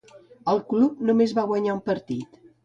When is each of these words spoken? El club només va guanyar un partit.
El 0.53 0.61
club 0.71 1.03
només 1.09 1.35
va 1.41 1.45
guanyar 1.53 1.77
un 1.77 1.83
partit. 1.91 2.43